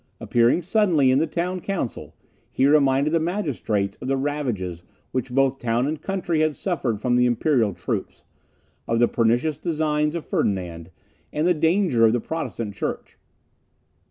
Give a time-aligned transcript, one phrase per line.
[0.19, 2.15] Appearing suddenly in the town council,
[2.49, 4.81] he reminded the magistrates of the ravages
[5.11, 8.23] which both town and country had suffered from the imperial troops,
[8.87, 10.89] of the pernicious designs of Ferdinand,
[11.31, 13.19] and the danger of the Protestant church.